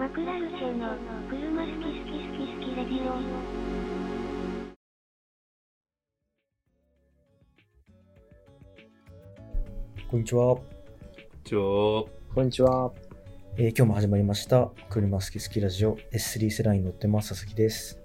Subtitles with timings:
[0.00, 0.96] マクラルチェの
[1.28, 3.20] 車好き好き好き好きレディオ。
[10.10, 10.56] こんにちは、
[11.44, 12.90] ちょこんにちは。
[13.58, 14.70] えー今日も始まりました。
[14.88, 18.00] 車好き好きラジオ S3 世代に乗ってます、佐々木です。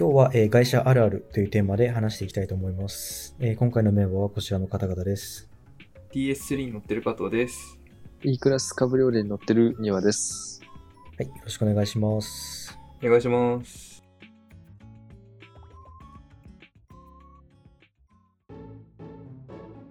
[0.00, 3.36] 今日は、えー会社あるあるというテーマで話していきたいと思います。
[3.38, 5.50] えー今回のメンバーはこちらの方々です。
[6.14, 7.78] DS3 に乗ってる加藤です。
[8.22, 10.53] E クラスカブリオレに乗ってる庭です。
[11.16, 12.76] はい、よろしくお願いします。
[13.00, 14.02] お願いします。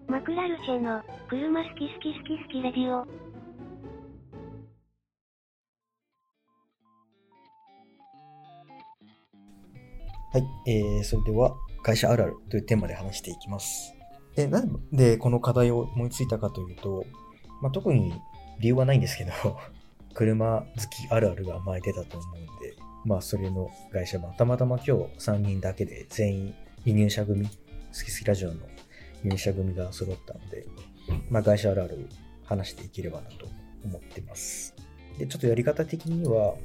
[0.05, 2.97] マクラルチェの車好き好き好き好きレディオ。
[2.97, 3.05] は
[10.39, 13.95] い、えー、それでは会社あるあるというテーマで話していきます。
[14.35, 17.05] で、なんでこの課題を思いついたかというと、
[17.61, 18.13] まあ、特に
[18.59, 19.31] 理由はないんですけど、
[20.13, 26.55] 車好きあるあるが前出たと思うんで、まあそれの会社、まあ、たまたま今日3人だけで全員
[26.85, 28.55] 輸入車組、好き好きラジオの
[29.23, 30.65] 輸入車組が揃ったので、
[31.29, 32.07] まあ会社あるある
[32.45, 33.47] 話していければなと
[33.85, 34.75] 思ってます。
[35.17, 36.55] で、ちょっとやり方的には、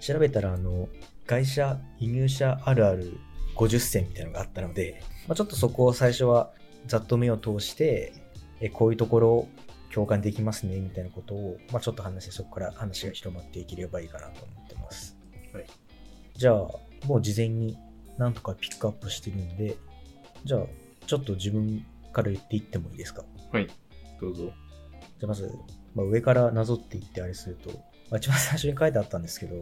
[0.00, 0.88] 調べたらあの、
[1.26, 3.18] 会社輸入車あるある
[3.56, 6.52] 50選みたいなのがあったので、まあ、ちょっとそこを最初は
[6.86, 8.12] ざっと目を通して、
[8.60, 9.48] えこういうところ
[9.94, 15.16] 共感できますねみたいなことを、まあ、ちょっと話してそこから話が広まっていければいいかなと思ってます。
[15.52, 15.66] はい。
[16.34, 16.54] じゃあ、
[17.06, 17.78] もう事前に
[18.18, 19.76] なんとかピックアップしてるんで、
[20.44, 20.60] じゃあ、
[21.06, 23.24] ちょっと自分から言っていってもいいですか？
[23.52, 23.68] はい。
[24.20, 24.46] どうぞ。
[24.46, 24.52] じゃ
[25.24, 25.52] あまず、
[25.94, 29.54] まあ、上からなぞっていってあれすると、まあ、一番最初に書いてあったんですけど、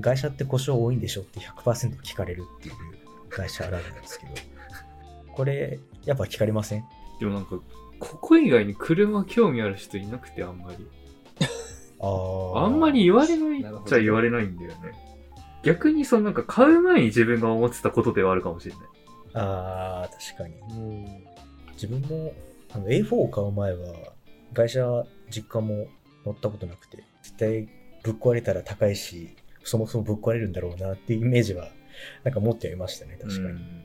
[0.00, 1.20] 会社って故障多いんでしょ？
[1.20, 2.74] って100%聞かれるっていう
[3.28, 4.32] 会社あるあるなんですけど、
[5.32, 6.84] これ、やっぱ聞かれません？
[7.18, 7.58] でもなんか、
[7.98, 10.86] ここ以外に車興味ある人いなくてあんまり。
[12.00, 14.92] あーあんまり言われないなるほどじゃ言われないんだよね。
[15.62, 18.84] 逆にそのなんか買う前に自分が思ってたことではあるかもしれない。
[19.34, 20.54] あー、確かに。
[20.76, 21.24] うん。
[21.74, 22.34] 自分も
[22.72, 23.94] あの A4 を買う前は、
[24.52, 25.86] 会社、実家も
[26.26, 27.68] 乗ったことなくて、絶対
[28.02, 31.68] ぶっ壊れたら高いし、そもそもぶっ壊れるんだろうなっていうイメージは、
[32.24, 33.46] なんか持ってはいましたね、確かに。
[33.46, 33.84] うん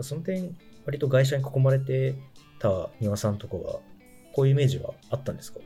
[0.00, 0.56] その点、
[0.86, 2.14] 割と会社に囲まれて
[2.58, 3.80] た庭さんとかは、
[4.34, 5.60] こういうイメージはあったんですか？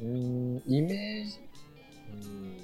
[0.00, 1.40] うん、イメージ、
[2.12, 2.56] うん、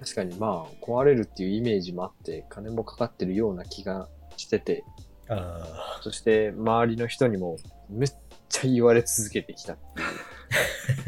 [0.00, 4.84] 確かにまあ、壊れるっていうイメージもあって、金もかかってるような気がしてて、
[5.28, 7.56] あそして周りの人にも
[7.88, 8.12] めっ
[8.48, 10.00] ちゃ言われ続けてきたって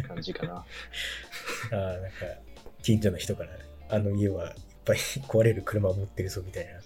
[0.01, 0.55] いう感じかな。
[1.73, 2.09] あ、ああ、なんか、
[2.83, 3.51] 近所の人から、
[3.89, 6.81] あの家はいっぱい壊れる車を持ってるぞみたいな。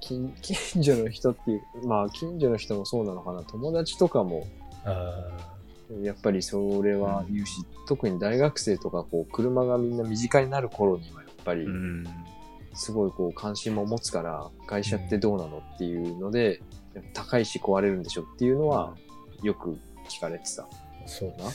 [0.00, 4.46] 近 近所の人っていう、まあ近所の人もそうなのかな、友達とかも
[4.84, 5.36] あ
[6.02, 12.04] やっぱりそれは言うし、特に大学生とかこう車がみんな身近になる頃にはやっぱりうん。
[12.74, 16.60] すごいこう関心も持つから会社ってどうなのっていうので、
[17.12, 18.96] 高いし壊れるんでしょっていうのは
[19.42, 19.78] よく
[20.08, 20.64] 聞かれてた。
[20.64, 20.68] あ、
[21.06, 21.50] そうだな。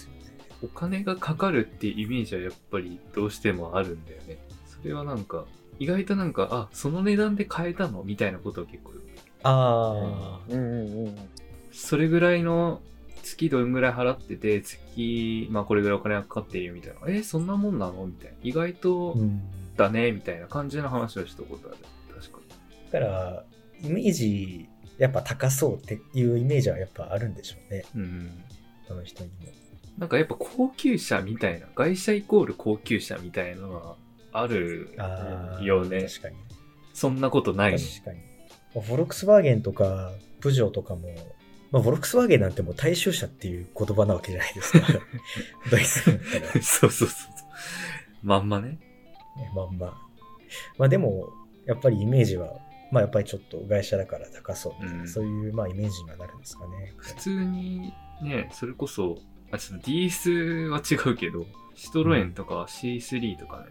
[0.64, 4.40] お金がかかるっていうイメージはやっぱりどうしてもあるんだよね。
[4.66, 5.46] それはなんか、
[5.80, 8.04] 意外となんか、あ、その値段で買えたの？
[8.04, 8.92] みたいなことを結構
[9.42, 11.18] あうんうんうん。
[11.72, 12.82] それぐらいの
[13.24, 17.00] 月どんぐらい払ってて、月、まあこれぐらいお金がかかってるよみたいな。
[17.08, 18.06] え、そんなもんなの？
[18.06, 18.38] みたいな。
[18.44, 19.42] 意外とあ、うん。
[19.78, 21.78] だね、みたいな感じの話をしたことある。
[22.20, 22.40] 確か
[22.92, 23.44] だから、
[23.82, 24.68] イメージ、
[24.98, 27.86] やっぱ高そうっていうイメージはやっぱあるんでしょうね。
[27.96, 28.02] に。
[28.02, 28.44] うん。
[28.86, 29.36] その人にも。
[29.98, 33.96] なんかやっぱ高級車みたいな、外車イコール高級車みたいなのは
[34.32, 34.90] ある
[35.62, 36.04] よね。
[36.04, 36.36] 確かに。
[36.94, 37.80] そんなことないの。
[37.80, 38.20] 確かに。
[38.76, 41.10] まあフォルクスワーゲンとか、プジョーとかも、
[41.72, 44.88] まあ、フォルクスワーゲンなんてもう大衆車っていう言葉なわけじゃないですか。
[45.70, 47.32] ドイツだったら、ね、そうそうそう。
[48.24, 48.80] まんまね。
[49.56, 50.02] まんま。
[50.78, 51.30] まあでも、
[51.66, 52.60] やっぱりイメージは、
[52.92, 56.94] まあやっぱりちょっと外車だから高そううんそういうまあイメージにはなるんですかね。
[56.98, 59.20] 普通にね、それこそ、
[59.52, 63.66] あ、ちょっと DS は違うけど、シトロエンとか C3 とかね、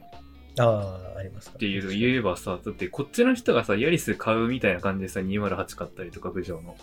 [0.58, 6.76] ああ、ありますか、っていうの言えばさ、だってこっちの人がさ、ヤリス買うみたいな感じでさ、208買ったりとか、プジョーの。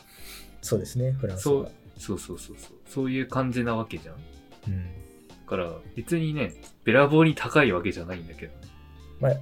[0.61, 1.53] そうですね、フランスは。
[1.53, 2.77] そう、そうそうそうそう。
[2.87, 4.15] そういう感じなわけじゃん。
[4.15, 4.21] だ
[4.67, 4.85] うん。
[5.45, 8.59] から、別にね、べらぼうに高いわけじゃないんだけどね。
[9.19, 9.33] まあ、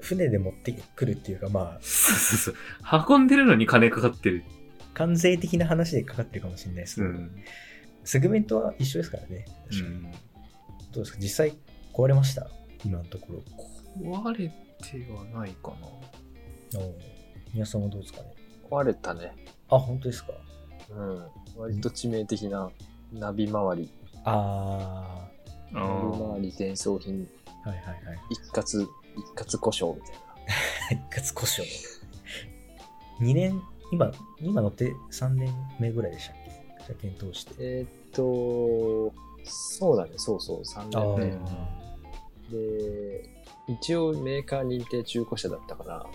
[0.00, 3.04] 船で持ってくるっていうか、まあ、そうそうそう。
[3.08, 4.42] 運んでるのに金かかってる。
[4.94, 7.30] 関税的な話でかかってるかもしれないですけど、うん。
[8.04, 9.46] セグメントは一緒ですからね。
[9.66, 9.96] う確かに。
[9.96, 10.02] ん。
[10.02, 11.18] どうですか？
[11.20, 11.56] 実際
[11.94, 12.50] 壊れました？
[12.84, 13.42] 今のところ。
[13.98, 15.72] 壊れてはないか
[16.74, 16.78] な。
[16.80, 16.94] お
[17.52, 18.34] 皆さんはどうですかね？
[18.70, 19.34] 壊れたね。
[19.68, 20.32] あ、本当ですか？
[20.90, 21.26] うん。
[21.58, 22.70] 割と致命的な
[23.12, 23.90] ナビ周り。
[24.24, 25.28] あ
[25.74, 27.26] あ車利転送品
[27.64, 28.18] はいはいはい。
[28.30, 28.86] 一括、一
[29.34, 31.02] 括故障みたいな。
[31.20, 31.70] 一括故障。
[33.20, 33.60] 2年、
[33.92, 34.10] 今、
[34.40, 36.50] 今乗って3年目ぐらいでしたっけ？
[36.50, 37.54] じゃあ検討して。
[37.58, 39.14] えーっと、
[39.44, 41.50] そうだね、そうそう、3あ年ー
[42.50, 42.58] 目。
[42.58, 46.06] で、一応メーカー認定中古車だったから、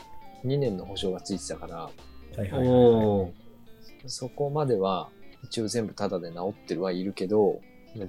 [0.46, 1.92] 2年の保証がついてたから、は
[2.38, 3.30] いはいは
[4.06, 4.10] い。
[4.10, 5.10] そこまでは
[5.44, 7.62] 一応全部タダで治ってるはいるけど、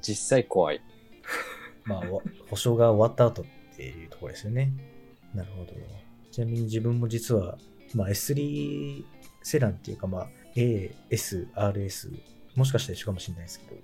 [0.02, 0.80] 実際怖い。
[1.84, 2.20] まあ、わ
[2.50, 3.44] 保証が終わった後っ
[3.76, 4.72] ていうところですよね。
[5.34, 5.72] なるほど。
[6.30, 7.58] ちなみに自分も実は、
[7.94, 9.04] まあ、S3
[9.42, 12.18] セダンっていうか、まあ、A、S、RS、
[12.54, 13.80] もしかしたら一緒かもしれないですけど、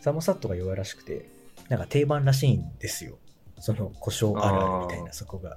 [0.00, 1.28] サーモサットが弱いらしくて、
[1.68, 3.18] なんか定番らしいんですよ。
[3.58, 5.56] その故障あるあるみたいな、そこが。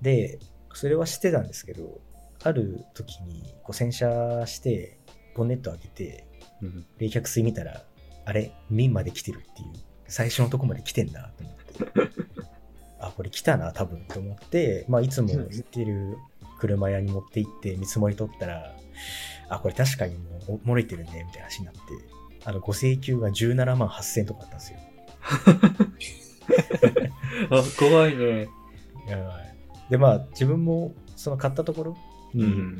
[0.00, 0.38] で、
[0.72, 2.00] それは知ってたんですけど、
[2.42, 4.98] ある時にこう洗車して、
[5.34, 6.26] ボンネット開けて、
[6.62, 7.82] うん冷却水見たら、
[8.24, 9.68] あれ、民まで来てるっていう、
[10.06, 11.70] 最初のとこまで来てんなと思って。
[13.00, 16.18] あ、これ来たな、多分と思って、まあ、いつも行ってる
[16.58, 18.76] 車屋に持って行って見積もり取ったら、
[19.48, 21.80] あ、これ確かにもう漏れてるね、みたいな話になって、
[22.44, 24.78] あの、ご請求が17万8000とかあったんですよ。
[27.50, 28.48] あ、怖いね。
[29.08, 29.56] やばい
[29.90, 31.96] で、まあ、自分も、その買ったところ
[32.32, 32.78] に、うん。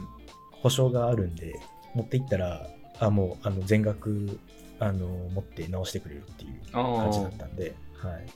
[0.51, 1.55] 保証があるんで、
[1.95, 2.69] 持って行ったら、
[2.99, 4.39] あ、もう、あの、全額、
[4.79, 8.27] あの、持って直してくれるっていうあ感じだあったんで、はい。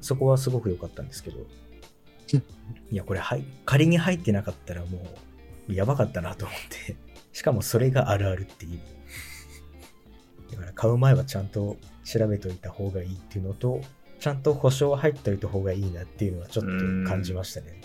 [0.00, 1.38] そこはすごく良かったんですけど、
[2.90, 5.02] いや、これ、はい、仮に入ってなかったらも
[5.68, 6.96] う、やばかったなと思って、
[7.32, 8.80] しかもそれがあるあるっていう。
[10.52, 13.80] だから買う前はちゃんと調べといた方がいいっていうのと、
[14.18, 16.70] ちゃんと保証入っておいた方がいいなっていうのはちょっと
[17.08, 17.80] 感じましたね。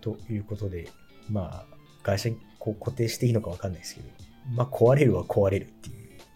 [0.00, 0.88] ということで、
[1.30, 4.08] まあ、会社にこう固定していいのかわかんないですけど、
[4.54, 5.94] まあ、壊れるは壊れるっていう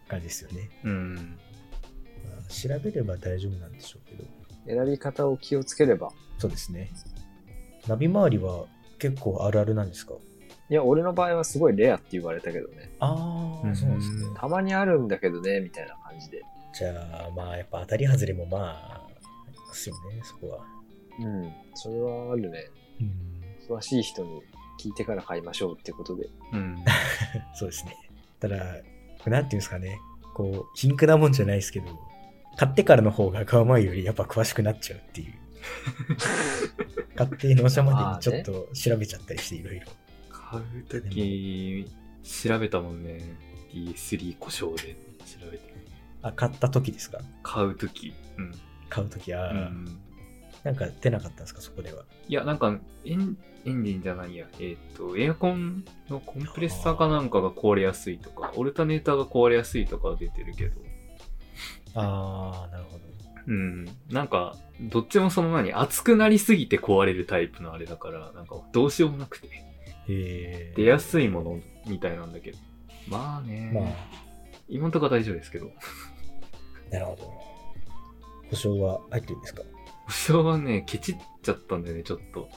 [0.08, 0.70] 感じですよね。
[0.84, 1.14] うん。
[1.14, 1.20] ま
[2.48, 4.24] あ調べれば大丈夫なんでしょうけど、
[4.66, 6.10] 選び方を気をつければ。
[6.38, 6.90] そうですね。
[7.86, 8.64] ナビ周りは
[8.98, 10.14] 結構あるあるなんですか？
[10.70, 12.90] いや、俺の場合はすごいレアって言われたけどね。
[13.00, 14.36] ああ、うんそうなんですね。
[14.36, 16.42] たまにあるんだけどね、みたいな感じで。
[16.74, 16.90] じゃ
[17.28, 19.01] あ、まあ、やっぱ当たり外れもまあ、
[19.72, 20.64] ありますよね、そこは。
[21.20, 21.52] うん。
[21.74, 22.70] それはあるね。
[23.00, 23.04] う
[23.72, 24.42] ん、詳しい人に
[24.80, 26.28] 聞いてから買いましょうってことで。
[26.52, 26.76] うん。
[27.54, 27.96] そうですね。
[28.40, 28.82] ただ、なんてい
[29.30, 29.98] うんですかね、
[30.34, 31.86] こう、貧苦なもんじゃないですけど、
[32.56, 35.34] 買ってからの方が買う前よりやっぱ詳しくなっちゃうっていう。
[37.16, 39.86] 買って納車までにちょっと調べちゃったりしていろいろ。
[40.30, 41.86] 買うとき、
[42.24, 43.20] 調べたもんね。
[43.72, 45.72] DS3 故障で調べて。
[46.22, 47.20] あ、買った時ですか？
[47.42, 48.12] 買うとき。
[48.36, 48.52] うん。
[48.92, 49.98] 買う時は、うん。
[50.64, 52.04] なんか出なかったんですかそこでは。
[52.28, 54.46] いや、なんか、エンエンジンじゃないや。
[54.60, 60.80] えっ、と、エアコンのコンプレッサーかなんかが壊れやすいとか、オルタネーターが壊れやすいとかは出てるけど。
[61.94, 63.04] あー、なるほど。
[63.46, 63.84] うん。
[64.10, 69.48] なんか、どっちもその何、熱くなりすぎて壊れるタイプのあれだから、なんかどうしようもなくて。
[70.08, 72.58] えー、出やすいものみたいなんだけど。
[73.08, 73.70] まあね。
[73.72, 73.84] まあ、
[74.68, 75.70] 今んとこは大丈夫ですけど。
[76.90, 77.51] なるほど。
[78.52, 79.62] 保証は入ってるんですか？
[80.06, 82.48] 保証はね、ケチっちゃったんだよね、ちょっと。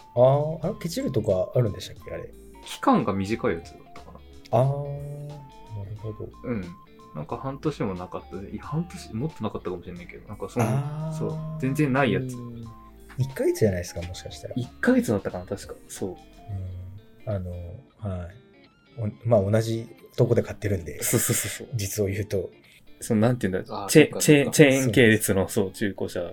[0.62, 2.12] あー、あれ、ケチるとかあるんでしたっけ？
[2.12, 2.30] あれ。
[2.66, 4.20] 期間が短いやつだったかな。
[4.52, 5.36] あー、な
[5.90, 6.30] るほど。
[6.44, 6.64] うん。
[7.16, 8.36] なんか半年もなかった。
[8.36, 12.36] いや、半年、もっとなかったかもしれないけど、なんかそあの、ーそう、全然ないやつ。
[13.18, 14.56] 1ヶ月じゃないですかもしかしたら。
[14.56, 15.76] 1ヶ月だったかな、確か。
[15.88, 16.10] そう。
[17.28, 17.52] うん、あの、
[18.00, 18.36] はい。
[18.98, 21.68] おまあ、同じとこで買ってるんで、そうそうそうそう。
[21.76, 22.50] 実を言うと、
[23.00, 26.32] そのなんて言うんだチェチェチェーン系列のそう中古車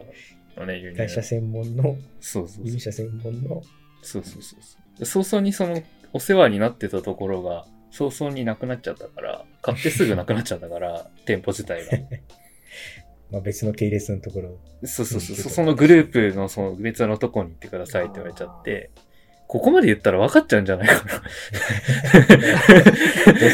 [0.57, 2.81] のね、ユニ会社専門の、そうそうそう。
[2.81, 3.63] 社専門の。
[4.03, 4.57] そうそうそ
[5.01, 5.05] う。
[5.05, 11.93] 早々にその、お世話になってたところが、早々になくなっちゃったから、買ってすぐなくなっちゃったから、 店舗自体が。
[13.31, 14.59] まあ別の系列のところ。
[14.85, 15.37] そうそうそう。
[15.37, 18.91] そのグループのその別のとこに行ってくださいって言われちゃって、
[19.47, 21.23] ここまで言ったら分かっちゃうんじゃないかな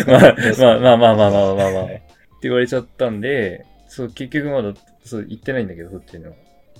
[0.07, 0.37] まあ
[0.81, 2.08] まあまあまあまあまあまあ。
[2.43, 6.33] 言われちゃったんで、そう、結局まだ、そう、行ってないんだけど、そっちには。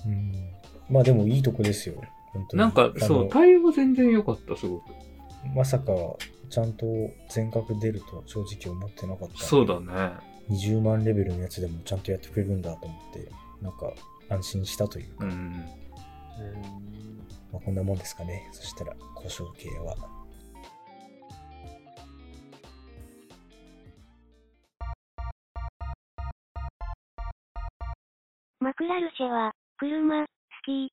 [0.05, 0.33] うん、
[0.89, 1.95] まあでもいいとこですよ。
[2.33, 4.83] 本当になんか、そう、対応全然良かった、すごく。
[5.55, 5.93] まさか、
[6.49, 6.85] ちゃんと
[7.29, 9.43] 全額出ると正直思ってなかった。
[9.43, 10.13] そうだね。
[10.49, 13.93] 20万レベルのやつでもちゃんとやってくれるんだと思って、なんか
[14.29, 15.65] 安心したというか、うん。
[17.51, 18.47] まあ、こんなもんですかね。
[18.51, 19.95] そしたら、故障系は。
[28.61, 30.27] マクラルシェは、車、好
[30.65, 30.91] き。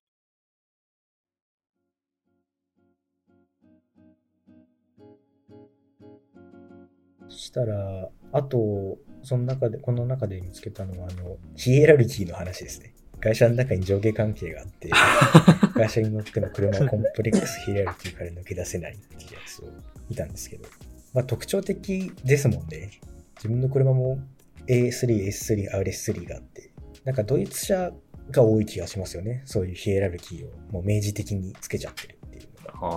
[7.27, 12.93] そしたら、あと、その中で、この中で見つけたのは、あの、ヒエラルキーの話ですね。
[13.19, 14.89] 会社の中に上下関係があって、
[15.75, 19.69] 会社に乗っても車はコンプレックスヒエラルキーから抜け出せないっていうやつを
[20.09, 20.69] 見たんですけど、
[21.13, 22.91] まあ特徴的ですもんね。
[23.35, 24.19] 自分の車も
[24.67, 26.71] A3、S3、RS3 があって、
[27.07, 27.93] なんかドイツ車
[28.31, 29.41] が多い気がしますよね。
[29.45, 32.73] そういうヒエラルキーをもう明示的につけちゃってるっていうのが。
[32.81, 32.91] あ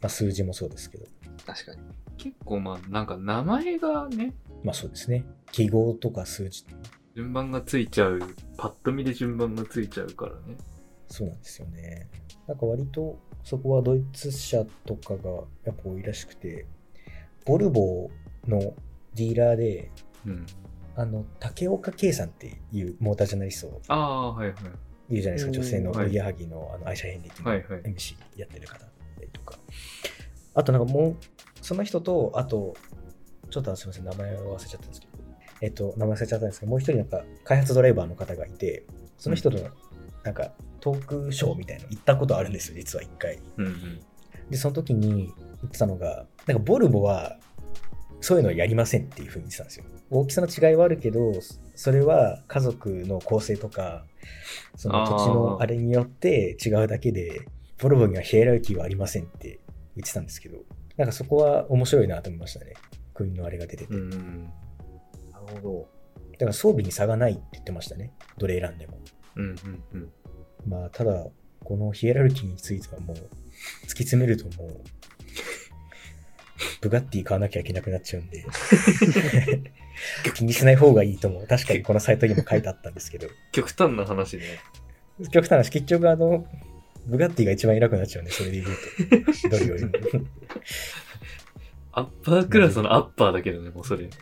[0.00, 1.06] まあ数字もそうですけど。
[1.46, 1.80] 確かに。
[1.80, 1.84] ー
[2.16, 4.34] 結構まあなんか名前がね、
[4.64, 5.24] まあそうですね。
[5.52, 6.66] 記号とか数字、
[7.14, 8.18] 順番がついちゃう、
[8.56, 10.56] パッと見で順番がついちゃうからね。
[11.06, 12.08] そうなんですよね。
[12.48, 15.30] なんか割とそこはドイツ車とかが
[15.64, 16.66] やっぱ多いらしくて、
[17.46, 18.10] ボルボ
[18.48, 18.74] の
[19.14, 19.92] ディーラーで、
[20.26, 20.46] うん。
[20.94, 24.56] あの、竹岡圭さんっていうモータージャーナリストああ、はいはい。
[25.10, 25.48] いるじゃないですか。
[25.48, 29.58] うん女性のはいおぎやはぎのあの愛車遍歴のはいはい MC やってる方だったりとか。
[30.54, 31.16] あとなんかもう、
[31.62, 32.74] その人と、あと、
[33.50, 35.12] ちょっとすみません、名前を忘れちゃったんですけど、
[35.62, 38.84] えっと、名前忘れちゃったんですけど、もう一人なんか開発ドライバーの方がいて、
[39.16, 39.58] その人と
[40.24, 43.38] なんかトークショーみたいなの行ったことあるんですよ、実は一回。
[43.56, 44.00] うんうん。
[44.50, 47.38] で、その時に言ってたのが、なんかボルボは
[48.20, 49.84] そういうのやりませんっていうふうに言ってたんですよ。
[50.12, 51.32] 大きさの違いはあるけど、
[51.74, 54.04] それは家族の構成とか、
[54.76, 57.46] その土地のあれによって違うだけで、
[57.78, 59.58] ボルボにはヒエラルキーはありませんって
[59.96, 60.58] 言ってたんですけど、
[60.96, 62.74] なんかそこは面白いなと思いましたね。
[63.14, 63.94] 国のあれが出てて。
[63.94, 64.00] な
[65.40, 65.88] るほ
[66.42, 68.12] から装備に差がないって言ってましたね。
[68.38, 68.98] どれ選んでも。
[69.36, 70.12] うんうんうん。
[70.66, 71.26] まあ、ただ、
[71.64, 74.80] このヒエラルキーについてはもう、突き詰めるともう、
[76.82, 78.44] ブガッティ買わなきゃいけなくなっちゃうんで、
[80.34, 84.42] 気にしない方がいいとも、確かにこのサイトにも書いてあったんですけど、 極端な話ね。
[85.30, 86.46] 極端な話、結局あの、
[87.06, 88.76] ブガッティが一番偉くなっちゃうんで、それで言う
[89.42, 89.90] と、どれよりも。
[91.94, 94.08] アッパークラスのアッパーだけどね、もうそれ。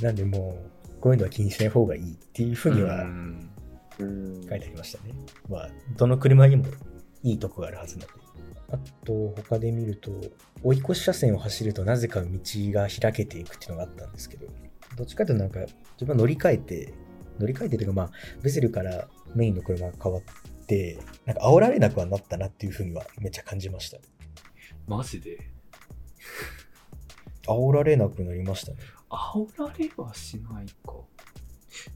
[0.00, 0.58] なんでも
[0.98, 3.06] う、こういうのは気にしない方がいいっていうふうには。
[4.00, 5.14] 書いてありましたね。
[5.48, 6.66] まあ、どの車にも
[7.22, 8.14] いいとこがあるはずなんで。
[8.72, 10.12] あと、他で見ると、
[10.62, 12.28] 追い越し車線を走るとなぜか道
[12.72, 14.46] が開けていくっていうのがあったんですけど、
[14.96, 15.60] どっちかというとなんか、
[15.92, 16.94] 自分は乗り換えて、
[17.38, 18.10] 乗り換えてというか、まあ、
[18.42, 23.98] ベゼルからメインの車が変わって、なんか煽られなくはなったなっていうふうにはめっちゃ感じました。
[24.86, 25.38] マジで？
[27.46, 28.78] 煽られなくなりましたね。
[29.08, 30.94] 煽られはしないか。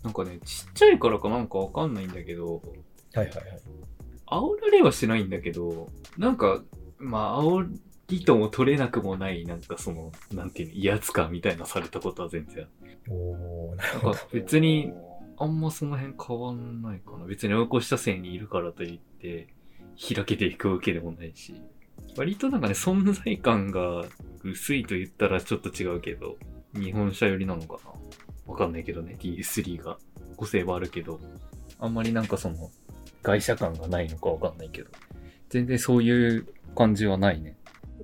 [0.02, 2.62] なんかね、ちっちゃいからかなんかわかんないんだけど、
[3.14, 3.60] はいはいはい。
[4.26, 6.62] 煽られはしないんだけど、なんか、
[6.98, 7.68] まあ、煽
[8.08, 12.66] りとも取れなくもない、なんかその、なんていうの、威圧感みたいなされたことは全然。
[13.08, 14.14] おー、なるほど。
[14.14, 14.92] か別に、
[15.36, 17.24] あんまその辺変わんないかな。
[17.24, 19.48] 別に追い越し車線にいるからといって、
[20.14, 21.54] 開けていくわけでもないし。
[22.16, 24.04] 割となんかね、存在感が
[24.42, 26.36] 薄いと言ったらちょっと違うけど、
[26.74, 27.90] 日本車寄りなのかな
[28.46, 29.98] わかんないけどね、DS3 が。
[30.36, 31.20] 個性はあるけど、
[31.78, 32.70] あんまりなんかその、
[33.24, 34.90] 外車感がないのかわかんないけど、
[35.48, 37.56] 全然そういう感じはないね。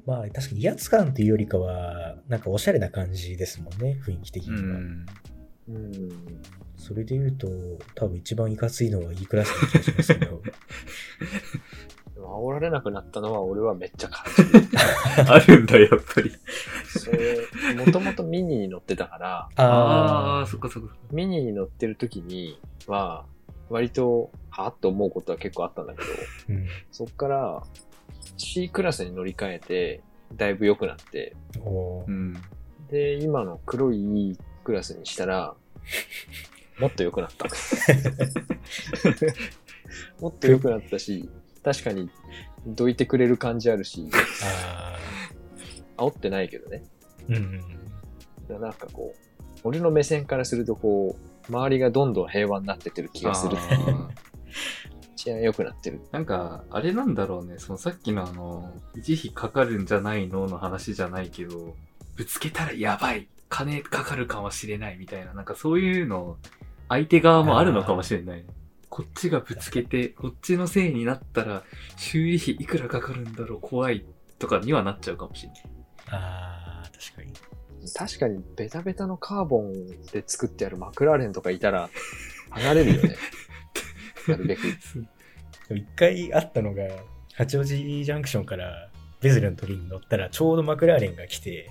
[0.06, 4.78] まあ、確かに威圧感っていうよりかは、なんかおしゃれな感じですもんね、雰囲気的うには。
[4.78, 5.06] ん。
[5.68, 6.08] うん。
[6.76, 7.46] それで言うと、
[7.94, 10.42] 多分一番いかついのは E クラスな気がしますけど、
[12.14, 14.68] でも煽られなくなったのは俺はめっちゃ感じる。
[15.30, 16.32] あるんだ、やっぱり。
[16.86, 17.36] それ、
[17.84, 20.94] もともとミニに乗ってたから、ああ、そっかそっか。
[21.12, 23.26] ミニに乗ってる時には、
[23.70, 24.66] 割と、は？
[24.66, 26.08] ぁっと思うことは結構あったんだけど、
[26.50, 26.66] うん。
[26.90, 27.62] そっから
[28.36, 30.02] C クラスに乗り換えて、
[30.34, 31.34] だいぶ良くなって、
[32.06, 32.34] うん。
[32.90, 35.54] で、今の黒い E クラスにしたら、
[36.78, 37.46] もっと良くなった。
[40.20, 41.30] もっと良くなったし、
[41.62, 42.10] 確かに
[42.66, 44.08] どいてくれる感じあるし、
[44.42, 44.98] あ
[45.96, 46.82] 煽ってないけどね。
[47.28, 47.36] ー
[48.50, 48.60] うん。
[48.60, 49.18] なんかこう、
[49.62, 53.56] 俺の目線からするとこう、周りがどんどん平和になってってる気がする。
[55.16, 56.00] 治安 良くなってる。
[56.12, 57.58] なんか、あれなんだろうね。
[57.58, 61.76] そのさっきのあの、維持費かかるんじゃないのの話じゃないけど、
[62.16, 66.38] ぶつけたらやばい金かかるかもしれないみたいな、なんかそういうの、
[66.88, 68.44] 相手側もあるのかもしれない。
[68.88, 71.62] こっちがぶつけて、こっちのせいになったら、
[71.96, 74.04] 修理費いくらかかるんだろう、怖い
[74.38, 75.62] とかにはなっちゃうかもしれない。
[76.10, 77.32] ああ、確かに。
[77.94, 79.72] 確かにベタベタのカーボン
[80.12, 81.90] で作ってあるマクラーレンとかいたら
[82.50, 83.16] 離れるよね。
[84.28, 84.60] なるべく。
[85.70, 86.84] 一回あったのが、
[87.34, 91.70] 八王子ジャンクションからベゼルの鳥に乗ったら、ちょうどマクラーレンが来て、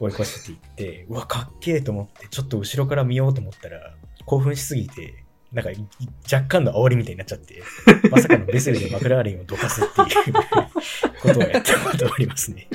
[0.00, 5.76] 追い越していって、 うわ、かっけえと思って、ちょっと後ろから見ようと思ったら、興奮しすぎて、なんかい
[6.30, 7.62] 若干の煽りみたいになっちゃって、
[8.10, 10.34] まさかのベゼルでマクラーレンをどかすっていう
[11.22, 12.68] ことをやったことありますね。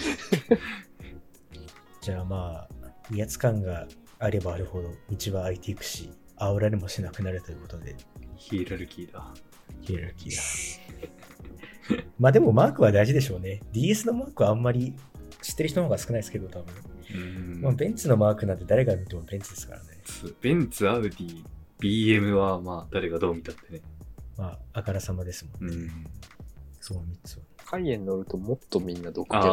[2.04, 3.88] じゃあまあ、威圧感が
[4.20, 7.96] あればあるほど道は開いていくし、煽られもしなくなるということで、
[8.36, 9.26] ヒエラルキーだ。
[9.80, 10.36] ヒエラルキー
[11.96, 12.04] だ。
[12.20, 13.62] まあでもマークは大事でしょうね。
[13.72, 14.94] DS のマークはあんまり
[15.42, 16.74] 知ってる人の方が少ないですけど、多分。
[17.16, 19.88] うんまあ、ベンツのマークなんて誰が見てもベンツですからね。
[20.42, 21.46] ベンツ、アウディ、
[21.80, 23.82] BM はまあ誰がどう見たってね。
[24.38, 25.74] まあ、あからさまですもんね。
[25.74, 26.08] うん。
[26.82, 27.44] その3つは。
[27.53, 29.38] カイエン乗るともっとみんな毒気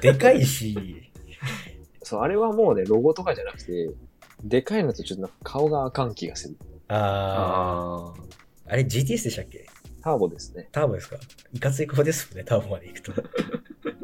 [0.00, 1.10] でかいし、
[2.02, 3.90] そう、あれはもうね、ロゴとかじゃなくて、
[4.42, 6.56] でかいのとちょっとなんか顔があかん気がする。
[6.88, 8.14] あああ、あ、
[8.72, 9.66] あれ GTS でしたっけ？
[10.02, 10.68] ターボですね。
[10.72, 11.16] ターボですか？
[11.52, 13.12] いかつい顔ですもんね、ターボまで行くと。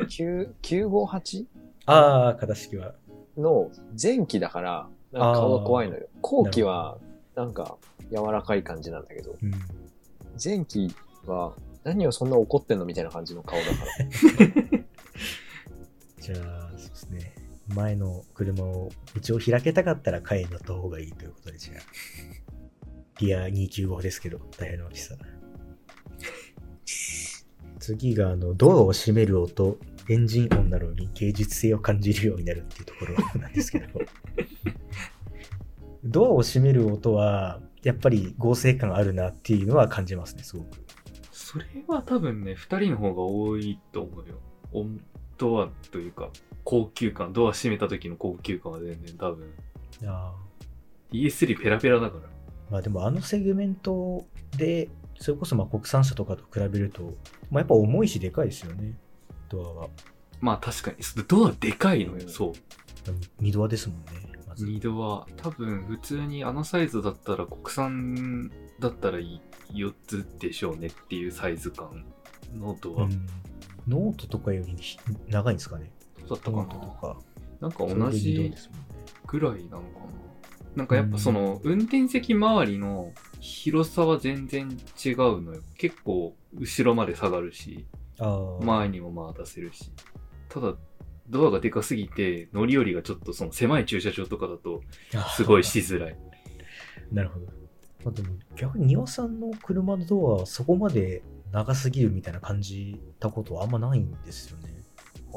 [0.04, 1.44] 9 958
[1.86, 2.94] ああ、型式は。
[3.36, 6.06] の前期だから、なんか顔が怖いのよ。
[6.20, 6.98] 後期は、
[7.34, 7.76] なんか
[8.10, 9.52] 柔らかい感じなんだけど、うん。
[10.42, 10.94] 前期
[11.26, 11.52] は
[11.84, 13.84] 何をそんな怒ってんのみたいな感じの顔だから。
[16.20, 17.34] じゃあ、そうですね。
[17.68, 21.76] 前の車を道を開けたかったらカイに乗った方がいいということで、じゃあ。
[23.20, 25.14] リア295ですけど、大変な大きさ。
[27.78, 33.86] 次が、あの、ドアを閉める音、エンジン音なのに芸術性を感じるようになるっていうところなんですけど。
[36.04, 40.84] ドアを閉める音は、やっぱり合成感あるなっていうのは感じますね、すごく。
[41.34, 44.36] それは多分ね、二人の方が多いと思うよ。
[44.72, 45.00] 音
[45.36, 46.30] ドアというか、
[46.62, 49.52] 高級感、ドア閉めた時の高級感は全然多分、
[50.06, 50.32] あ
[51.10, 52.28] DS3 ペラペラだから。
[52.70, 54.24] まあでもあのセグメント
[54.56, 54.88] で、
[55.18, 57.02] それこそまあ国産車とかと比べると、
[57.50, 58.96] まあ、やっぱ重いしでかいですよね、
[59.48, 59.88] ドアは。
[60.40, 62.52] まあ確かに、ドアでかいのよ、うんそう。
[63.40, 64.04] 二ドアですもんね、
[64.46, 64.66] まず。
[64.66, 68.52] 二度は、多分普通にあのサイズだったら国産
[68.84, 72.04] だったら4つでしょうねっていうサイズ感
[72.54, 73.04] のドア。
[73.04, 73.26] うん
[73.86, 74.96] ノートとかよりひ
[75.28, 75.90] 長いんですかね。
[76.26, 77.16] だったかノートとなか。
[77.60, 78.54] なんか同じ。
[79.26, 84.70] ぐらいなのかななんかやっぱその運転席周りの広さは全然
[85.04, 85.60] 違うのよ。
[85.76, 87.86] 結構後ろまで下がるし。
[88.62, 89.92] 前にもまあ出せるし。
[90.48, 90.74] ただ、
[91.28, 94.80] ドアがでかすぎて乗り降りがちょっとその狭い駐車場とかだと
[95.36, 96.18] すごいしづらい。
[97.12, 97.63] なるほど。
[98.04, 104.82] まあ、でも逆に庭さんの車のドアはそこまで長すぎるみたいな感じたことはあんまないんですよね。
[105.32, 105.36] あ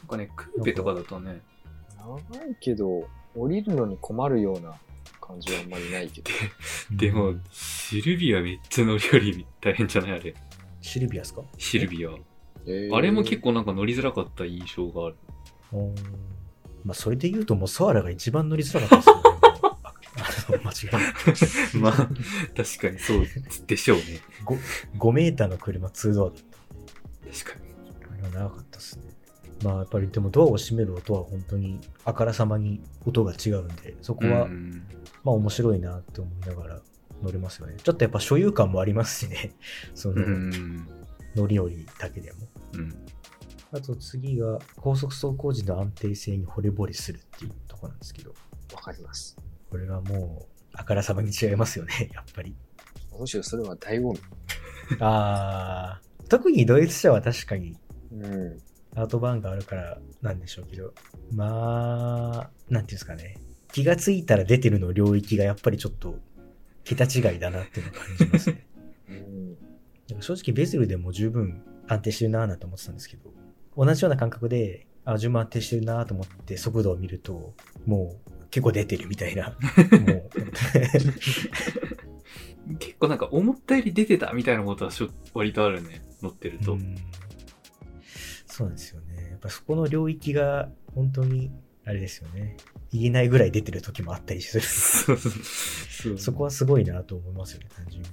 [0.00, 1.40] なんかね、クーペとかだとね、
[1.98, 4.74] 長いけど、降りるのに困るような
[5.20, 6.30] 感じはあんまりないけど。
[6.96, 10.12] でもうん、シルビアめっちゃ乗り降り大変じゃない？
[10.12, 10.34] あれ。
[10.80, 11.42] シルビアですか？
[11.58, 12.10] シルビア。
[12.66, 15.16] えーあれも結構なんか乗りづらかった印象がある。
[15.72, 15.94] うん
[16.84, 19.19] まあ、それで言うともうソアラが一番乗りづらかったですよね。
[20.58, 21.12] 間違いない。
[21.80, 23.26] まあ、確かにそう
[23.66, 24.04] でしょうね。
[24.98, 26.38] 5メーターの車2ドアだっ
[27.32, 27.70] 確かに。
[28.00, 28.12] た。
[28.12, 29.04] あれは長かったですね。
[29.62, 34.82] まあやっぱりでもドアを閉める音は本当にあからさまに音が違うんで、そこはうん
[35.22, 36.82] まあ面白いなって思いながら
[37.22, 37.76] 乗れますよね。
[37.82, 39.54] ちょっとやっぱ所有感もありますしね。
[39.94, 40.88] そのうん。
[41.36, 42.38] 乗り降りだけでも。
[42.74, 42.94] うん。
[43.72, 48.34] あと次が高速走行時の安定性に惚れ惚れするっていうところなんですけど、
[48.74, 49.36] わかります。
[49.70, 52.54] これはもうあからさまに違いますよね、 やっぱり。
[53.18, 54.20] むしろそれは醍醐味。
[55.00, 57.76] あー特にドイツ車は確かに
[58.12, 58.58] うん。
[58.94, 60.92] アートバーンがあるからなんでしょうけど、
[61.32, 63.36] まあ、なんていうんですかね。
[63.72, 66.18] 気がついたら出てるの領域がやっぱりちょっと
[66.84, 68.66] 桁違いだなっていうのを感じますね。
[70.08, 70.22] うん。
[70.22, 73.32] 正直ベゼルでも十分安定してるなぁなんて思ってたんですけど、
[73.76, 77.54] 同じような感覚で、あ、十分安定してるなぁと思って速度を見ると、
[77.86, 79.56] もう結構出てるみたいな。
[82.78, 84.90] 結構なんか思ったより出てたみたいなことは
[85.34, 86.04] 割とあるね。
[86.22, 86.74] 乗ってると。
[86.74, 86.96] うん
[88.50, 89.28] そうなんですよね。
[89.30, 91.50] やっぱそこの領域が本当に、
[91.86, 92.56] あれですよね。
[92.92, 94.66] 言えないぐらい出てる時もあったりする。
[94.66, 98.08] そそこはすごいなと思いますよね、単純に。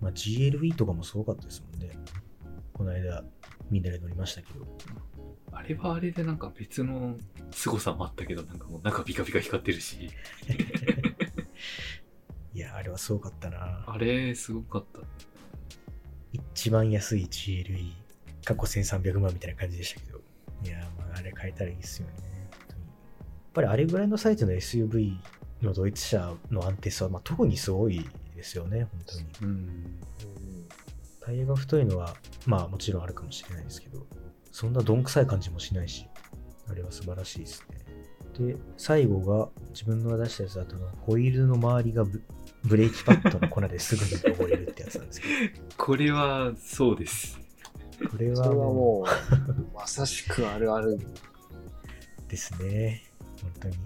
[0.00, 1.90] まあ、GLE とかもすごかったですもんね。
[2.72, 3.24] この間、
[3.70, 4.66] みんなで乗りましたけど。
[5.52, 7.16] あれはあれでなんか別の
[7.50, 10.10] 凄さもあったけど、なんかもう中ピカピカ光ってるし。
[12.52, 13.84] いや、あれはすごかったな。
[13.86, 15.00] あれ、すごかった。
[16.32, 17.92] 一番安い GLE、
[18.44, 20.20] 過去1300万みたいな感じでしたけど。
[20.64, 22.14] いや、まあ、あれ買えたらいいですよね。
[22.14, 25.16] やっぱりあれぐらいのサイズの SUV
[25.62, 29.26] のドイツ車の安定さは、まあ、特にすごいですよね、本当に。
[29.42, 30.00] うん。
[31.20, 34.06] タイヤが太いのは、まあもちろんあるかもしれないですけど、
[34.52, 36.06] そんなどんくさい感じもしないし、
[36.68, 37.78] あれは素晴らしいですね。
[38.46, 42.22] で、最後が自分の出したやつだと、ホイールの周りがブ
[42.64, 45.26] ブレーキパッドの粉ですぐに汚れるってやつなんですけ
[45.76, 47.38] これは、そうです。
[48.00, 50.92] ど、これはそれはももう、まさしくあるある。
[50.92, 51.00] う
[52.28, 53.02] ですね。
[53.42, 53.76] 本当に。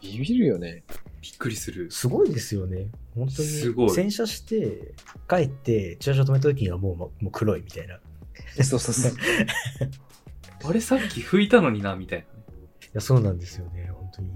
[0.00, 0.84] ビビるよね。
[1.20, 1.90] びっくりする。
[1.90, 2.88] すごいですよね。
[3.14, 3.48] 本当に。
[3.48, 4.94] すごい洗車して、
[5.28, 8.00] 帰って、駐車場止めた時にはもうまもう黒いみたいな。
[8.58, 9.12] いそうそうそう。
[10.66, 12.34] あれさっき拭いたのにな、みたいなね。
[12.94, 13.90] や、そうなんですよね。
[13.92, 14.30] 本当に。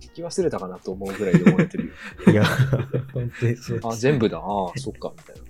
[0.00, 1.92] 聞き忘れたかなと思うぐらい汚れてるよ。
[2.32, 2.44] いや、
[3.12, 3.88] 本当にそうです。
[3.88, 4.38] あ、全部だ。
[4.38, 5.42] ああ、そっか、みたいな。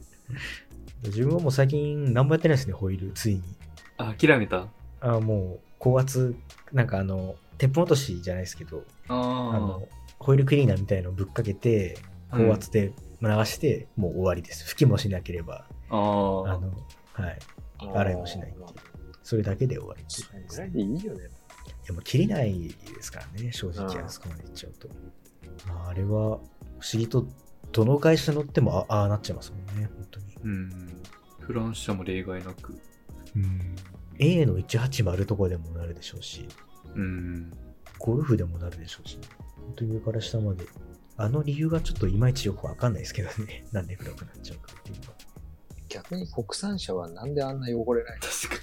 [1.04, 3.42] 自分はもう最近何もやってないですね、ホイール、ついに。
[3.98, 4.68] あ、諦めた？
[5.00, 6.34] あもう、高圧、
[6.72, 9.86] なんかあの、鉄砲落としじゃないですけど、ああの、
[10.18, 11.98] ホイールクリーナーみたいのをぶっかけて、
[12.30, 12.38] あ。
[12.38, 14.72] 高圧で流して、もう終わりです。
[14.72, 15.98] 拭きもしなければ、ああ。
[15.98, 16.72] の、
[17.12, 17.38] はい。
[17.78, 18.66] 洗いもしないっていう
[19.22, 21.24] それだけで終わりっていうそれぐらいでいいよね。
[21.84, 24.88] いやもう切れないですからね、正直うんあそこまでいっちゃうと。
[25.66, 26.40] まあ、あれは、不思
[26.94, 27.26] 議と、
[27.72, 30.26] どの会社乗ってもあああなっちゃいますもんね、本当に。
[30.44, 31.02] うん。
[31.40, 32.74] フランス社も例外なく。
[33.36, 33.76] うん。
[34.18, 36.48] A の180とかでもなるでしょうし、
[36.94, 37.50] うん。
[37.98, 39.18] ゴルフでもなるでしょうし、
[39.56, 40.64] 本当に上から下まで。
[41.16, 43.64] あの理由がちょっといまいちよくわかんないですけどね。
[43.72, 45.16] なんで黒くなっちゃうかっていうのは。
[45.94, 48.62] 逆に国産車はなんであんな汚れない確か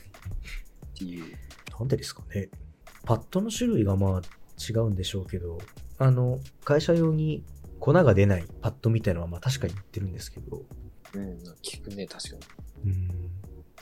[0.88, 1.38] っていう。
[1.80, 2.50] なんでですかね。
[3.06, 4.22] パッドの種類がまあ
[4.60, 5.58] 違うんでしょうけど、
[5.98, 7.44] あの、会社用に
[7.80, 10.64] 粉が出ないパッドみたいなのはまあ確かに言ってるんですけど、
[11.14, 12.36] うん、聞くね、確か
[12.84, 12.92] に。
[12.92, 13.32] うん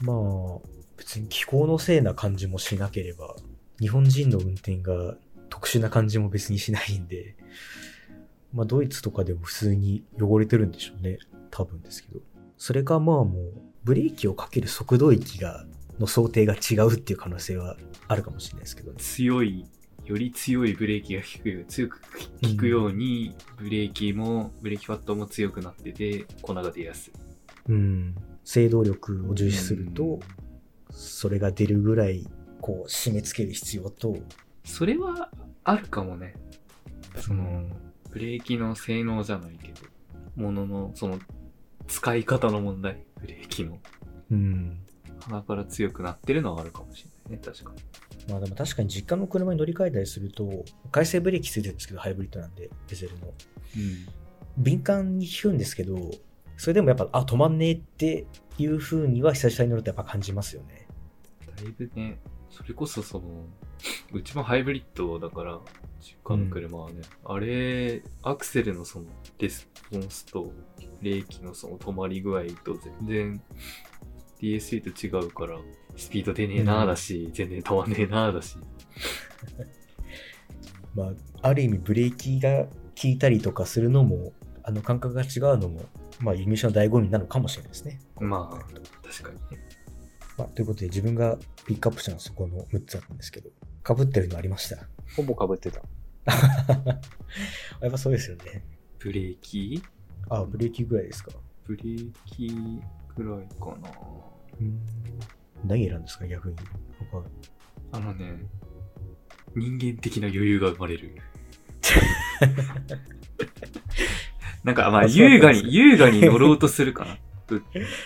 [0.02, 0.60] まあ、
[0.98, 3.36] 別に気候のせいな感じもしなければ、
[3.80, 5.16] 日本人の運転が
[5.50, 7.36] 特殊な感じも別にしないんで、
[8.54, 11.18] まあドイツとかでも普通に汚れてるんでしょうね。
[11.52, 12.22] 多分ですけど。
[12.60, 13.54] それかまあもう、
[13.86, 15.66] ブレーキをかける速度域が、
[15.98, 19.04] の想定が違うっていう可能性はあるかもしれないですけどねに。。
[19.04, 19.66] 強い、
[20.06, 27.14] より強いブレーキが効く、強く効くように、ブレーキも、ブレーキパッドも強くなってて、粉が出やすい。
[27.70, 28.16] うん。
[28.44, 30.20] 制動力を重視するとうん、
[30.92, 32.28] それが出るぐらい、
[32.60, 34.18] こう、締め付ける必要と、
[34.66, 35.32] それは
[35.64, 36.34] あるかもね。
[37.16, 37.70] その、
[38.12, 39.82] ブレーキの性能じゃないけど、
[40.36, 41.20] ものの、その、
[41.90, 43.80] 使い方の問題、ブレーキの。
[44.32, 44.86] うん。
[45.22, 47.82] 鼻から強くなってるのはあるかもしれないね、確かに。
[48.32, 53.28] まあでも確かに実家の車に乗り換えたりすると、回生ブレーキついてるんですけど、ハイブリッドなんで、ディゼルの。
[53.28, 53.34] うん。
[54.58, 56.12] 敏感に効くんですけど、
[56.58, 60.88] それでもやっぱ、あ、止まんねえっていう風には久々に乗るとやっぱ感じますよね。
[61.58, 62.20] だいぶね、
[62.50, 63.46] それこそその、
[64.12, 65.60] うちもハイブリッドだから、
[66.00, 69.06] 実家の車はね、あれ、アクセルのその、
[69.38, 70.52] レスポンスと、
[71.02, 73.42] ブレーキのその止まり具合と全然、
[74.42, 75.58] DSA と違うから、
[75.96, 78.58] スピード出ねえなーだし、全然止まんねえなーだし。
[80.96, 82.70] まあ、ある意味ブレーキが効
[83.04, 84.34] いたりとかするのも、
[84.64, 85.84] あの感覚が違うのも、
[86.20, 88.00] まあ、輸入車の醍醐味なのかもしれないですね。
[88.20, 88.58] まあ、
[89.08, 89.66] 確かにね。
[90.38, 91.38] まあ、ということで自分が
[91.70, 93.52] ピックアップしたのはそこの6つあったんですけど、
[93.86, 94.78] 被ってるのありました？
[95.16, 95.82] ほぼ被ってた。
[97.80, 98.66] やっぱそうですよね。
[98.98, 99.84] ブレーキ？
[100.30, 101.32] あ、ブレーキぐらいですか。
[101.68, 102.82] ブレーキ
[103.16, 103.92] ぐらいかな。
[104.60, 104.82] うん。
[105.64, 106.56] 何選んですか、逆に。
[107.12, 107.24] 他
[107.92, 108.48] あのね、
[109.56, 111.14] 人間的な余裕が生まれる。
[114.64, 117.20] なんか、まあ、優雅に、なんですか優雅に乗ろうとするかな。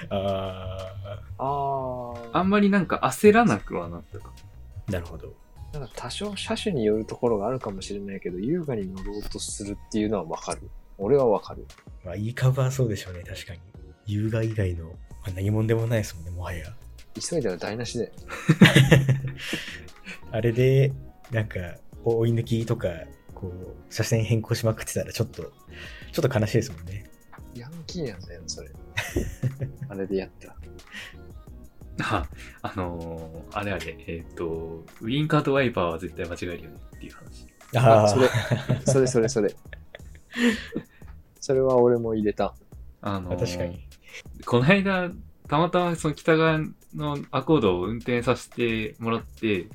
[0.10, 0.94] あ
[1.38, 4.32] ああんまりなんか焦らなくはなったか。
[4.88, 5.34] ー、なるほど。
[5.74, 10.70] なんか多少車種によるところがあるかもしれないけど、優雅に乗ろうとするっていうのはわかる。
[10.98, 11.66] 俺はわかる。
[12.06, 13.60] まあ、いい株はそうでしょうね、確かに。
[14.06, 14.92] 優雅以外の、ま
[15.30, 16.74] あ、何者でもないですもんね、もはや。
[17.20, 18.12] 急いだら台無しで。
[20.32, 20.94] あれで、
[21.32, 21.60] なんか、
[22.04, 22.90] 追い抜きとか、
[23.34, 25.44] こう、車線変更しまくってたら、ちょっと、
[26.12, 27.10] ちょっと悲しいですもんね。
[27.56, 28.70] ヤンキーなんだよ、それ。
[29.90, 30.56] あれでやった。
[32.02, 32.26] あ、
[32.62, 37.48] あのー、あれあれ、えっ、と、ウィンカーとワイパーは絶対間違えるよねっていう話。
[37.76, 38.28] あ、それ、
[38.86, 39.56] それそれそれ。
[41.40, 42.56] それは俺も入れた。
[43.02, 43.88] あのー確かに。
[44.46, 45.12] この間、
[45.48, 46.60] たまたまその北側
[46.96, 49.68] のアコードを運転させてもらって、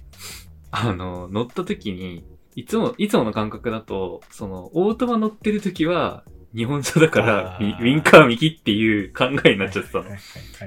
[0.71, 6.25] あの、乗った時に、いつも、いつもの感覚だと、その、オートマ乗ってる時は、
[6.59, 10.05] 日本車だから、ウィンカー右っていう考えになっちゃってたの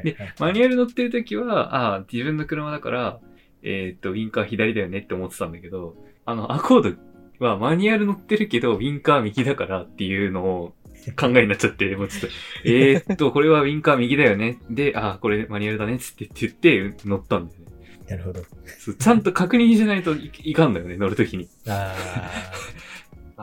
[0.04, 3.20] でマニュアル乗ってる時は、ああ、自分の車だから、
[3.62, 6.96] えーっと、ウィンカー左だよねって思ってたんだけど、あの、アコー
[7.40, 10.74] ドはマニュアル乗ってるけど、ウィンカー右だからっていうのを
[11.20, 12.28] 考えになっちゃって、もうちょっと、
[12.64, 14.60] えーっと、これはウィンカー右だよね。
[14.70, 17.66] で、ああ、これマニュアルだねっつって言って乗ったんだよね。
[18.08, 18.42] なるほど。
[18.42, 21.50] ちゃんと確認しないといいかんだよね、乗るときに。
[21.68, 22.62] ああ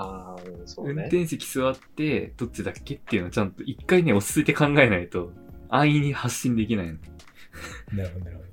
[0.00, 0.92] あ、そうね。
[0.92, 5.32] 運転席座って、どっちだっけっていうのをちゃんと一回ね、落ち着いて考えないと、
[5.68, 6.94] 安易に発信できないの。
[6.94, 8.48] ーなるほど、なるほど。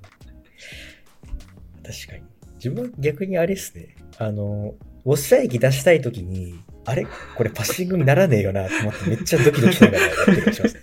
[1.92, 2.22] 確かに。
[2.56, 3.96] 自分は逆にあれですね。
[4.18, 7.06] あの、ウォッシャー液出したいときに、あれ
[7.36, 10.80] これパッシングにならねえよなと思ってめっちゃドキドキしながらやってる気がしますね。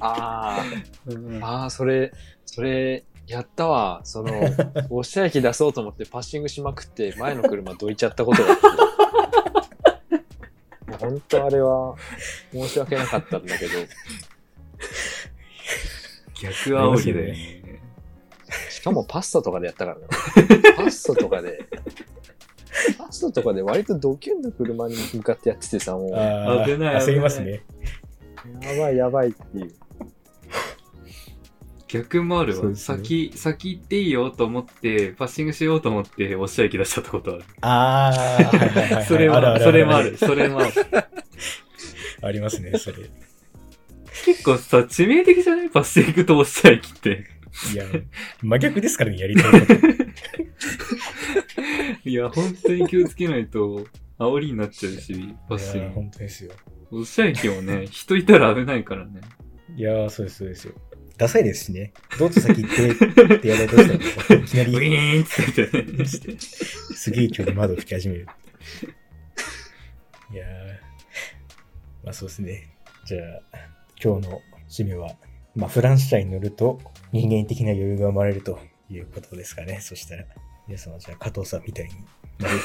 [0.00, 0.64] あ
[1.06, 2.12] うんあ、ああ、それ、
[2.44, 4.02] それ、やったわ。
[4.04, 4.46] その、ウォ
[5.00, 8.62] ッシャー液出そうと思ってパッシングしまくって、前の車どいちゃったことがあって。
[10.86, 11.94] もう本当あれは、
[12.52, 13.72] 申し訳なかったんだけど、
[16.40, 17.82] 逆煽りだよね。
[18.70, 20.06] しかもパスタとかでやったからね。
[20.76, 21.66] パスタとかで、
[22.98, 27.62] パスタとかで割とドキュンの車に向かってやっててさ、もう、やあ危ない焦りますね。
[28.78, 29.74] ばいやばいっていう。
[31.94, 32.68] 逆もあるわ。
[32.68, 37.44] ね先、先行っていいよと思って、パッシングしようと思って、おっしゃいき出しちゃったことある。
[37.60, 40.16] ああ、はいはいはいはいそれは、それもある。。
[40.16, 40.72] それもある。
[42.22, 42.96] ありますね、それ。
[44.24, 45.70] 結構さ、致命的じゃない？
[45.70, 47.26] パッシングとおっしゃいきって。
[47.72, 47.84] いや、
[48.42, 49.74] 真逆ですからね、やりたいこと。
[52.08, 53.86] いや、本当に気をつけないと、
[54.18, 55.94] 煽りになっちゃうし、パッシング。
[55.94, 56.52] 本当ですよ。
[56.90, 59.20] おっしゃいきもね、人いたら危ないからね。
[59.76, 60.74] いや、そうです、そうですよ。
[61.16, 61.92] ダサいですしね。
[62.18, 66.38] どうぞ先行ってってやろうとしたら、いきな ウィり、ーンって言ってね。
[66.38, 68.26] すげえ勢いで窓を吹き始める。
[70.32, 70.72] いやー、
[72.04, 72.68] まあそうですね。
[73.06, 73.18] じゃ
[73.52, 73.58] あ、
[74.02, 75.14] 今日の締めは、
[75.54, 76.80] まあフランス車に乗ると
[77.12, 78.58] 人間的な余裕が生まれると
[78.90, 79.78] いうことですかね。
[79.80, 80.24] そしたら、
[80.66, 81.92] 皆さんはじゃあ加藤さんみたいに
[82.40, 82.62] なれるよ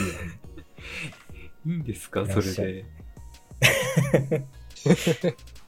[1.66, 1.74] うに。
[1.74, 2.26] いいんですか？
[2.26, 2.86] それで。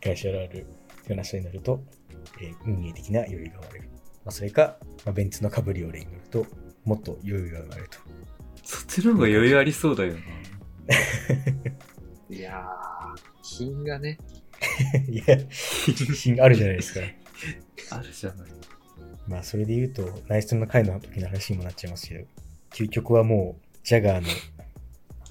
[0.04, 0.66] 会社のある
[1.06, 1.84] フラン ス車に乗ると、
[2.40, 3.90] えー運営的な余裕が生まれる。
[4.24, 6.46] まあそれか、まあ、ベンツのカブリオレに乗ると、
[6.86, 7.98] もっと余裕が生まれると。
[8.64, 10.20] そっちの方が余裕ありそうだよな。
[12.36, 14.18] いやー、品がね、
[15.10, 15.38] いや、
[15.88, 17.02] 自信あるじゃないですか。
[17.98, 18.52] あるじゃない。
[19.28, 22.26] まあ、それで言うと、ナイスの回の時の話にもなっちゃいますけど、
[22.72, 24.28] 究極はもう、ジャガーの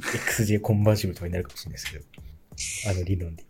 [0.01, 2.05] XJ コンバージブルとかになるかもしれないですけど、
[2.91, 3.45] あの理論で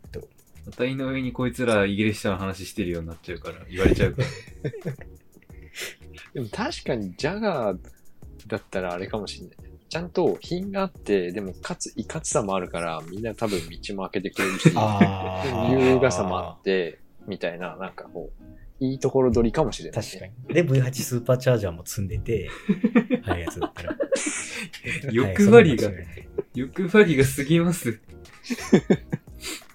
[0.70, 1.04] 言うと。
[1.04, 4.28] また井上にこいつらイギリス車の話してるようになっちゃうから、言われちゃうから。
[6.34, 7.78] でも確かにジャガー
[8.46, 9.56] だったらあれかもしれない。
[9.88, 18.30] ちゃんと品があって、でもかついかつさもあるから、みんな多分道も開けてくれるし、あ優雅さもあって、みたいな、なんかこ
[18.80, 20.54] う、いいところ取りかもしれない、確かに。
[20.54, 22.48] で、V8 スーパーチャージャーも積んでて、
[23.22, 23.96] 速いやつだったら。
[25.10, 28.00] 欲張りがはい、そんなのかもしれない欲張りが過ぎます。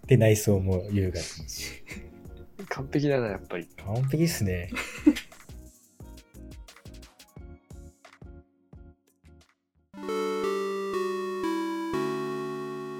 [0.07, 1.83] で、内装も優雅だし。
[2.69, 3.67] 完璧だな、やっぱり。
[3.83, 4.69] 完璧っすね。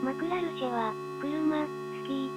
[0.04, 1.68] マクラルシェは、車、好
[2.08, 2.32] き。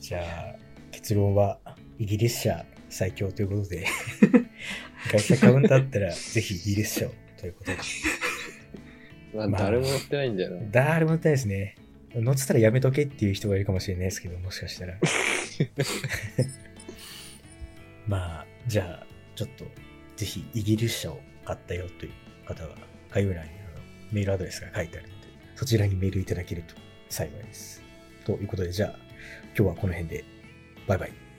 [0.00, 0.56] じゃあ、
[0.90, 1.58] 結論は、
[1.98, 3.86] イギリス車最強ということで、
[5.10, 7.78] 会社買うんだったら、ぜひイギリス車をということで。
[9.34, 10.66] まあ、まあ誰も乗ってないんだよな。
[10.70, 11.76] 誰も乗ってないですね。
[12.14, 14.94] 乗ってたらやめとけっていう人がいるかもしれないですけど、もしかしたら。
[18.06, 19.64] まあ、じゃあ、ちょっと、
[20.16, 22.12] ぜひイギリス車を買ったよという
[22.46, 22.76] 方は、
[23.10, 26.74] 概要欄にあのメールアドレスが書いてあるので、そちらにメールいただけると
[27.08, 27.82] 幸いです。
[28.26, 28.98] ということで、じゃあ、
[29.56, 30.24] 今日はこの辺で、
[30.86, 31.31] バイバイ。